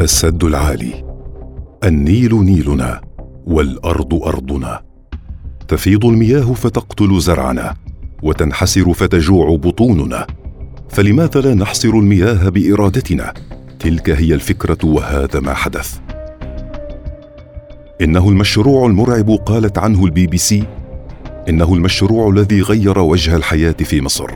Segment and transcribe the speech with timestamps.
[0.00, 1.04] السد العالي.
[1.84, 3.00] النيل نيلنا
[3.46, 4.82] والأرض أرضنا.
[5.68, 7.74] تفيض المياه فتقتل زرعنا
[8.22, 10.26] وتنحسر فتجوع بطوننا.
[10.88, 13.34] فلماذا لا نحصر المياه بإرادتنا؟
[13.78, 15.98] تلك هي الفكرة وهذا ما حدث.
[18.00, 20.64] إنه المشروع المرعب قالت عنه البي بي سي.
[21.48, 24.30] إنه المشروع الذي غير وجه الحياة في مصر.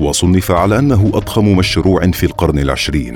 [0.00, 3.14] وصنف على أنه أضخم مشروع في القرن العشرين.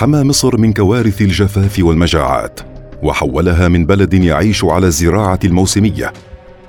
[0.00, 2.60] حمى مصر من كوارث الجفاف والمجاعات
[3.02, 6.12] وحولها من بلد يعيش على الزراعة الموسمية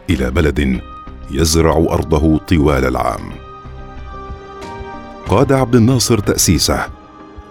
[0.09, 0.80] إلى بلد
[1.31, 3.22] يزرع أرضه طوال العام.
[5.27, 6.86] قاد عبد الناصر تأسيسه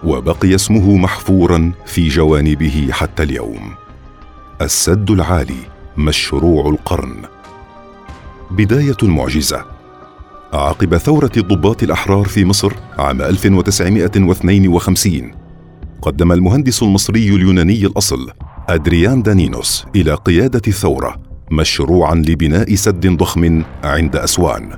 [0.03, 3.73] وبقي اسمه محفورا في جوانبه حتى اليوم.
[4.61, 5.61] السد العالي
[5.97, 7.21] مشروع القرن.
[8.51, 9.65] بداية المعجزه
[10.53, 15.40] عقب ثورة الضباط الأحرار في مصر عام 1952
[16.01, 18.31] قدم المهندس المصري اليوناني الأصل
[18.69, 21.21] أدريان دانينوس إلى قيادة الثورة
[21.51, 24.69] مشروعا لبناء سد ضخم عند أسوان.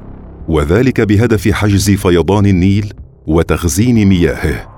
[0.48, 2.94] وذلك بهدف حجز فيضان النيل
[3.28, 4.70] وتخزين مياهه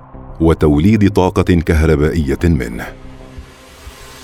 [0.41, 2.85] وتوليد طاقة كهربائية منه.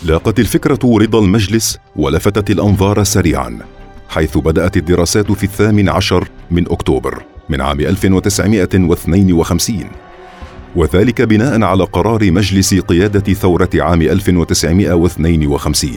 [0.03, 3.59] لاقت الفكرة رضا المجلس ولفتت الأنظار سريعا
[4.09, 9.85] حيث بدأت الدراسات في الثامن عشر من أكتوبر من عام 1952
[10.75, 15.89] وذلك بناء على قرار مجلس قيادة ثورة عام 1952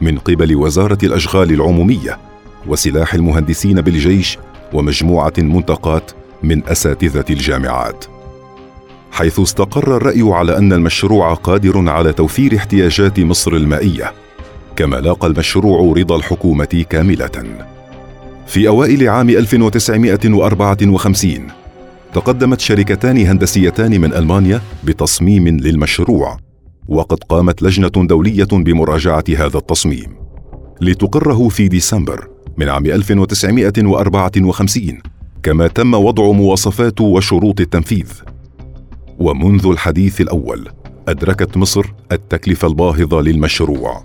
[0.00, 2.18] من قبل وزارة الأشغال العمومية
[2.66, 4.38] وسلاح المهندسين بالجيش
[4.72, 6.10] ومجموعة منتقات
[6.42, 8.04] من أساتذة الجامعات.
[9.12, 14.12] حيث استقر الرأي على أن المشروع قادر على توفير احتياجات مصر المائية،
[14.76, 17.30] كما لاقى المشروع رضا الحكومة كاملة.
[18.46, 21.63] في أوائل عام 1954
[22.14, 26.36] تقدمت شركتان هندسيتان من ألمانيا بتصميم للمشروع
[26.88, 30.16] وقد قامت لجنة دولية بمراجعة هذا التصميم.
[30.80, 34.98] لتقره في ديسمبر من عام 1954
[35.42, 38.08] كما تم وضع مواصفات وشروط التنفيذ.
[39.18, 40.68] ومنذ الحديث الأول
[41.08, 44.04] أدركت مصر التكلفة الباهظة للمشروع.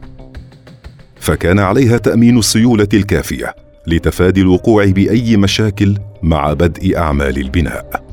[1.20, 3.56] فكان عليها تأمين السيولة الكافية.
[3.90, 8.04] لتفادي الوقوع بأي مشاكل مع بدء أعمال البناء.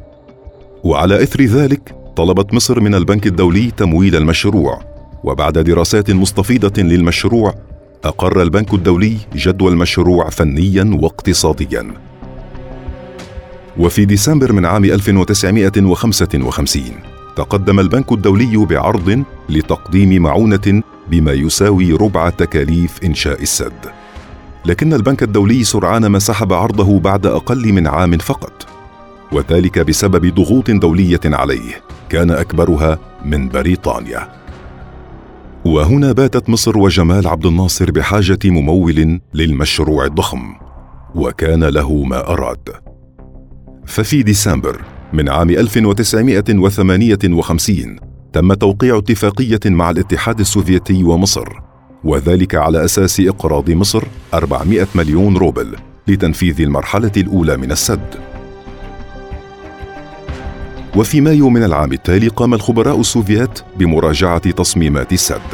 [0.85, 4.81] وعلى إثر ذلك طلبت مصر من البنك الدولي تمويل المشروع.
[5.25, 7.55] وبعد دراسات مستفيضة للمشروع
[8.05, 11.95] أقر البنك الدولي جدوى المشروع فنيا واقتصاديا.
[13.79, 16.83] وفي ديسمبر من عام 1955
[17.37, 24.06] تقدم البنك الدولي بعرض لتقديم معونة بما يساوي ربع تكاليف إنشاء السد.
[24.67, 28.67] لكن البنك الدولي سرعان ما سحب عرضه بعد أقل من عام فقط.
[29.33, 34.29] وذلك بسبب ضغوط دولية عليه كان أكبرها من بريطانيا.
[35.65, 40.55] وهنا باتت مصر وجمال عبد الناصر بحاجة ممول للمشروع الضخم
[41.15, 42.69] وكان له ما أراد.
[43.87, 44.83] ففي ديسمبر
[45.13, 47.97] من عام 1958
[48.33, 51.66] تم توقيع اتفاقية مع الاتحاد السوفيتي ومصر
[52.07, 55.77] وذلك على أساس إقراض مصر 400 مليون روبل
[56.09, 58.15] لتنفيذ المرحلة الأولى من السد.
[60.97, 65.51] وفي مايو من العام التالي قام الخبراء السوفيات بمراجعة تصميمات السد،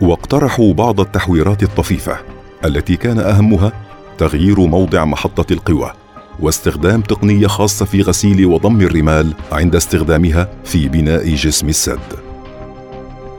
[0.00, 2.16] واقترحوا بعض التحويرات الطفيفة
[2.64, 3.72] التي كان أهمها
[4.18, 5.92] تغيير موضع محطة القوى
[6.40, 12.27] واستخدام تقنية خاصة في غسيل وضم الرمال عند استخدامها في بناء جسم السد.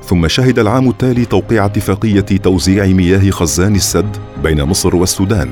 [0.10, 5.50] ثم شهد العام التالي توقيع اتفاقية توزيع مياه خزان السد بين مصر والسودان.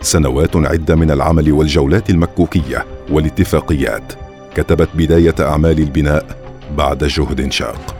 [0.00, 4.12] سنوات عدة من العمل والجولات المكوكية والاتفاقيات.
[4.54, 6.26] كتبت بداية أعمال البناء
[6.78, 7.96] بعد جهد شاق.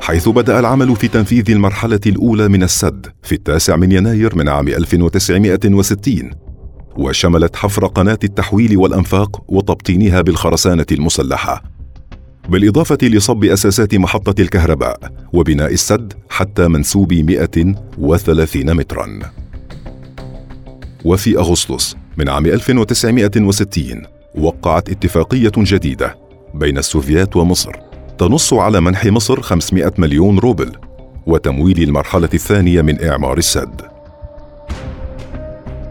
[0.00, 4.68] حيث بدأ العمل في تنفيذ المرحلة الأولى من السد في التاسع من يناير من عام
[4.68, 6.30] 1960
[6.96, 11.79] وشملت حفر قناة التحويل والأنفاق وتبطينها بالخرسانة المسلحة.
[12.48, 19.18] بالإضافة لصب أساسات محطة الكهرباء وبناء السد حتى منسوب 130 مترا.
[21.04, 24.02] وفي أغسطس من عام 1960
[24.34, 26.16] وقعت اتفاقية جديدة
[26.54, 27.72] بين السوفيات ومصر
[28.18, 30.72] تنص على منح مصر 500 مليون روبل
[31.26, 33.80] وتمويل المرحلة الثانية من إعمار السد.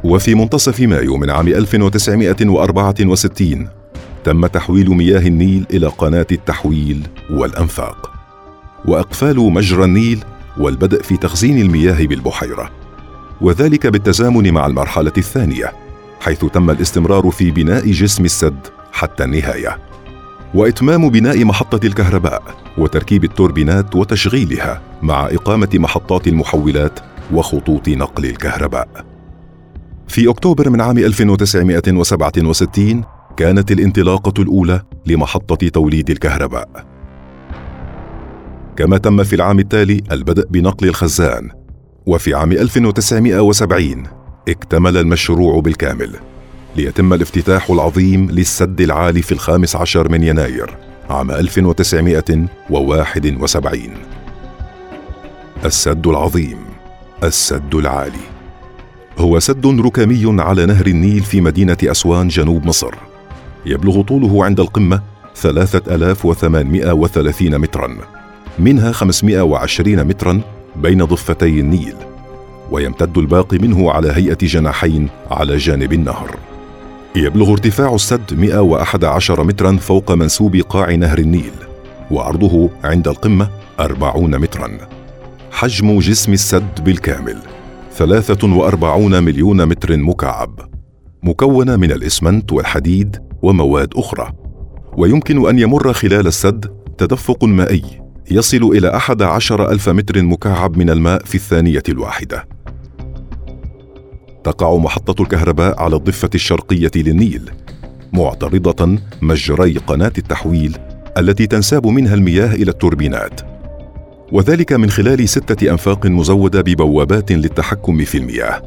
[0.04, 3.79] وفي منتصف مايو من عام 1964
[4.30, 8.12] تم تحويل مياه النيل إلى قناة التحويل والأنفاق.
[8.86, 10.24] وأقفال مجرى النيل
[10.58, 12.72] والبدء في تخزين المياه بالبحيرة.
[13.42, 15.74] وذلك بالتزامن مع المرحلة الثانية
[16.22, 19.78] حيث تم الاستمرار في بناء جسم السد حتى النهاية.
[20.54, 22.44] وإتمام بناء محطة الكهرباء
[22.78, 27.00] وتركيب التوربينات وتشغيلها مع إقامة محطات المحولات
[27.34, 29.06] وخطوط نقل الكهرباء.
[30.08, 36.86] في أكتوبر من عام 1967 كانت الانطلاقة الأولى لمحطة توليد الكهرباء.
[38.78, 41.50] كما تم في العام التالي البدء بنقل الخزان
[42.06, 44.04] وفي عام 1970
[44.50, 46.16] اكتمل المشروع بالكامل
[46.76, 50.78] ليتم الافتتاح العظيم للسد العالي في الخامس عشر من يناير
[51.10, 53.92] عام 1971
[55.66, 56.58] السد العظيم
[57.24, 58.22] السد العالي
[59.18, 62.96] هو سد ركامي على نهر النيل في مدينة أسوان جنوب مصر
[63.66, 65.02] يبلغ طوله عند القمة
[65.36, 67.98] 3830 مترا
[68.60, 70.42] منها 520 مترا
[70.76, 71.96] بين ضفتي النيل
[72.72, 76.36] ويمتد الباقي منه على هيئة جناحين على جانب النهر.
[77.16, 81.54] يبلغ ارتفاع السد 111 مترا فوق منسوب قاع نهر النيل
[82.12, 84.78] وعرضه عند القمة 40 مترا.
[85.52, 87.38] حجم جسم السد بالكامل
[87.92, 90.60] 43 مليون متر مكعب
[91.24, 94.32] مكونة من الإسمنت والحديد ومواد أخرى.
[94.98, 96.66] ويمكن أن يمر خلال السد
[96.98, 97.84] تدفق مائي
[98.32, 102.48] يصل إلى أحد عشر ألف متر مكعب من الماء في الثانية الواحدة.
[104.44, 107.52] تقع محطة الكهرباء على الضفة الشرقية للنيل
[108.14, 110.78] معترضة مجري قناة التحويل
[111.18, 113.42] التي تنساب منها المياه إلى التوربينات.
[114.32, 118.62] وذلك من خلال ستة أنفاق مزودة ببوابات للتحكم في المياه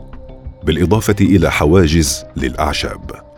[0.65, 3.32] بالإضافة إلى حواجز للأعشاب.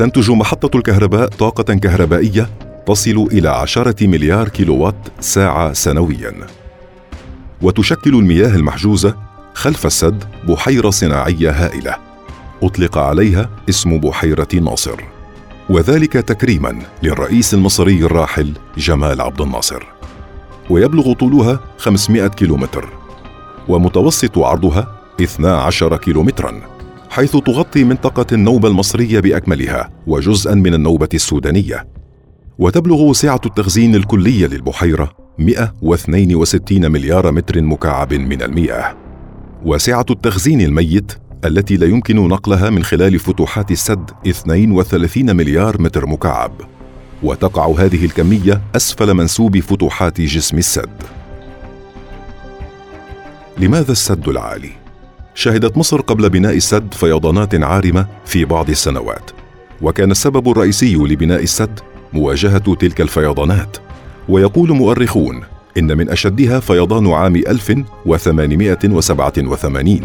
[0.00, 2.48] تنتج محطة الكهرباء طاقة كهربائية
[2.86, 6.46] تصل إلى عشرة مليار كيلووات ساعة سنوياً.
[7.62, 9.14] وتشكل المياه المحجوزة
[9.54, 11.96] خلف السد بحيرة صناعية هائلة.
[12.62, 15.00] أطلق عليها اسم بحيرة ناصر.
[15.70, 19.86] وذلك تكريما للرئيس المصري الراحل جمال عبد الناصر.
[20.70, 22.88] ويبلغ طولها 500 كيلومتر.
[23.68, 26.79] ومتوسط عرضها 12 كيلومترا.
[27.10, 31.86] حيث تغطي منطقة النوبة المصرية بأكملها وجزءا من النوبة السودانية.
[32.58, 38.96] وتبلغ سعة التخزين الكلية للبحيرة 162 مليار متر مكعب من المياه
[39.64, 41.12] وسعة التخزين الميت
[41.44, 46.52] التي لا يمكن نقلها من خلال فتوحات السد 32 مليار متر مكعب.
[47.22, 51.02] وتقع هذه الكمية أسفل منسوب فتوحات جسم السد.
[53.58, 54.79] لماذا السد العالي؟
[55.34, 59.30] شهدت مصر قبل بناء السد فيضانات عارمة في بعض السنوات
[59.82, 61.80] وكان السبب الرئيسي لبناء السد
[62.12, 63.76] مواجهة تلك الفيضانات.
[64.28, 65.40] ويقول مؤرخون
[65.78, 70.00] إن من أشدها فيضان عام 1887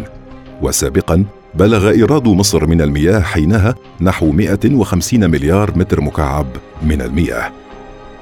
[0.62, 1.24] وسابقا
[1.54, 6.46] بلغ إيراد مصر من المياه حينها نحو 150 مليار متر مكعب
[6.82, 7.52] من المياه.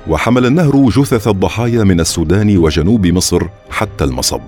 [0.09, 4.41] وحمل النهر جثث الضحايا من السودان وجنوب مصر حتى المصب.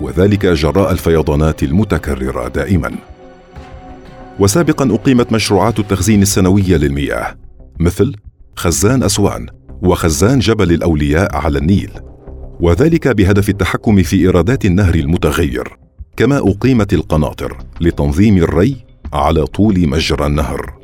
[0.00, 2.92] وذلك جراء الفيضانات المتكررة دائما.
[4.40, 7.34] وسابقا أقيمت مشروعات التخزين السنوية للمياه
[7.80, 8.14] مثل
[8.56, 9.46] خزان أسوان
[9.82, 11.90] وخزان جبل الأولياء على النيل.
[12.60, 15.76] وذلك بهدف التحكم في إيرادات النهر المتغير
[16.16, 18.76] كما أقيمت القناطر لتنظيم الري
[19.12, 20.74] على طول مجرى النهر.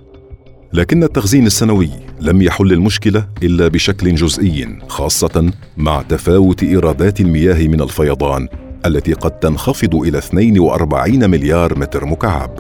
[0.72, 1.90] لكن التخزين السنوي
[2.20, 8.48] لم يحل المشكلة إلا بشكل جزئي خاصة مع تفاوت إيرادات المياه من الفيضان
[8.86, 12.50] التي قد تنخفض إلى 42 مليار متر مكعب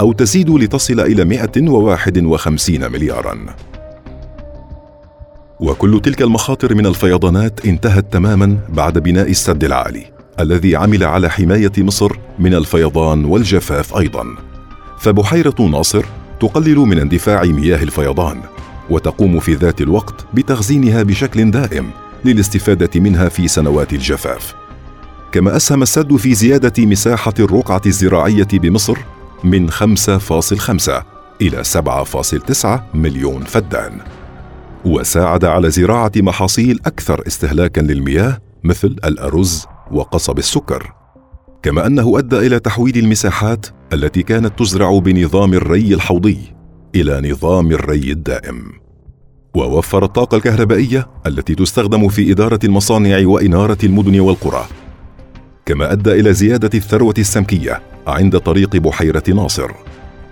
[0.00, 3.46] أو تزيد لتصل إلى 151 مليارا.
[5.60, 10.04] وكل تلك المخاطر من الفيضانات انتهت تماما بعد بناء السد العالي
[10.40, 14.26] الذي عمل على حماية مصر من الفيضان والجفاف أيضا.
[14.98, 16.04] فبحيرة ناصر
[16.40, 18.40] تقلل من اندفاع مياه الفيضان
[18.90, 21.90] وتقوم في ذات الوقت بتخزينها بشكل دائم
[22.24, 24.61] للاستفادة منها في سنوات الجفاف.
[25.32, 28.98] كما أسهم السد في زيادة مساحة الرقعة الزراعية بمصر
[29.44, 31.04] من 5.5
[31.42, 34.00] إلى 7.9 مليون فدان.
[34.84, 40.92] وساعد على زراعة محاصيل أكثر استهلاكا للمياه مثل الأرز وقصب السكر.
[41.62, 46.38] كما أنه أدى إلى تحويل المساحات التي كانت تزرع بنظام الري الحوضي
[46.94, 48.72] إلى نظام الري الدائم.
[49.54, 54.64] ووفر الطاقة الكهربائية التي تستخدم في إدارة المصانع وإنارة المدن والقرى
[55.66, 59.70] كما أدى إلى زيادة الثروة السمكية عند طريق بحيرة ناصر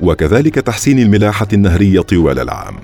[0.00, 2.74] وكذلك تحسين الملاحة النهرية طوال العام.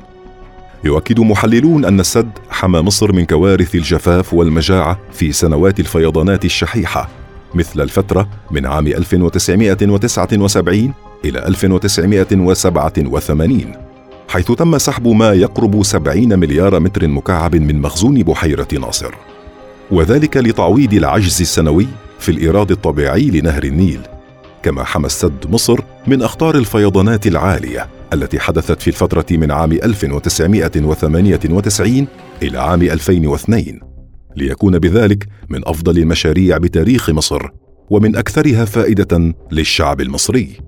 [0.84, 7.08] يؤكد محللون أن السد حمى مصر من كوارث الجفاف والمجاعة في سنوات الفيضانات الشحيحة
[7.54, 10.92] مثل الفترة من عام 1979
[11.24, 13.72] إلى 1987
[14.28, 19.14] حيث تم سحب ما يقرب 70 مليار متر مكعب من مخزون بحيرة ناصر.
[19.90, 21.86] وذلك لتعويض العجز السنوي
[22.18, 24.00] في الإيراد الطبيعي لنهر النيل
[24.62, 32.06] كما حمى السد مصر من أخطار الفيضانات العالية التي حدثت في الفترة من عام 1998
[32.42, 33.80] إلى عام 2002
[34.36, 37.48] ليكون بذلك من أفضل المشاريع بتاريخ مصر
[37.90, 40.60] ومن أكثرها فائدة للشعب المصري.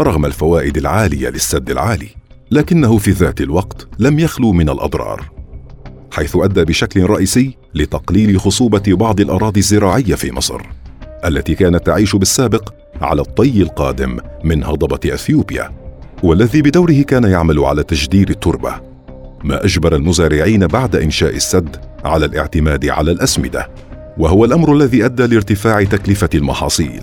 [0.00, 2.08] رغم الفوائد العالية للسد العالي
[2.50, 5.33] لكنه في ذات الوقت لم يخلو من الأضرار.
[6.14, 10.60] حيث أدى بشكل رئيسي لتقليل خصوبة بعض الأراضي الزراعية في مصر
[11.24, 15.70] التي كانت تعيش بالسابق على الطي القادم من هضبة أثيوبيا
[16.22, 18.74] والذي بدوره كان يعمل على تجدير التربة.
[19.44, 23.70] ما أجبر المزارعين بعد إنشاء السد على الاعتماد على الأسمدة
[24.18, 27.02] وهو الأمر الذي أدى لارتفاع تكلفة المحاصيل.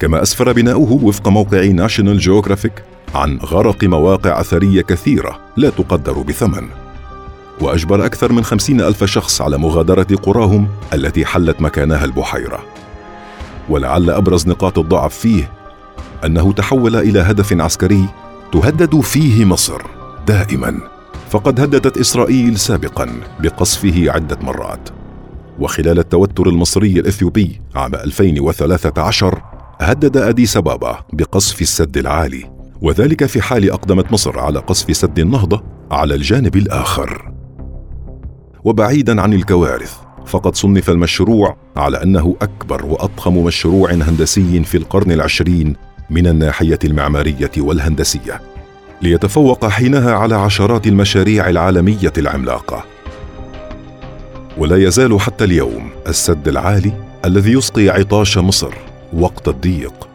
[0.00, 2.82] كما أسفر بناؤه وفق موقع ناشونال جيوغرافيك
[3.14, 6.79] عن غرق مواقع أثرية كثيرة لا تقدر بثمن.
[7.60, 12.64] وأجبر أكثر من خمسين ألف شخص على مغادرة قراهم التي حلت مكانها البحيرة.
[13.68, 15.52] ولعل أبرز نقاط الضعف فيه
[16.24, 18.04] أنه تحول إلى هدف عسكري
[18.52, 19.82] تهدد فيه مصر
[20.26, 20.80] دائما.
[21.30, 24.88] فقد هددت إسرائيل سابقا بقصفه عدة مرات.
[25.58, 29.42] وخلال التوتر المصري الإثيوبي عام 2013
[29.80, 32.50] هدد أديس بابا بقصف السد العالي.
[32.80, 37.39] وذلك في حال أقدمت مصر على قصف سد النهضة على الجانب الآخر.
[38.64, 45.76] وبعيدا عن الكوارث فقد صنف المشروع على أنه أكبر وأضخم مشروع هندسي في القرن العشرين
[46.10, 48.40] من الناحية المعمارية والهندسية
[49.02, 52.84] ليتفوق حينها على عشرات المشاريع العالمية العملاقة.
[54.58, 56.92] ولا يزال حتى اليوم السد العالي
[57.24, 58.74] الذي يسقي عطاش مصر
[59.12, 60.08] وقت الضيق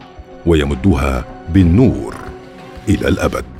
[0.45, 2.15] ويمدها بالنور
[2.89, 3.54] إلى الأبد.